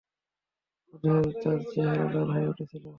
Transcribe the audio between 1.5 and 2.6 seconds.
চেহারা লাল হয়ে